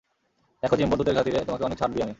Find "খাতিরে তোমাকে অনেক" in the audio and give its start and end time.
1.15-1.77